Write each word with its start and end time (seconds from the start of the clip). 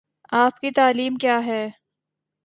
آپ 0.33 0.59
کی 0.59 0.71
تعلیم 0.71 1.15
کیا 1.15 1.39
ہے؟ 1.45 1.67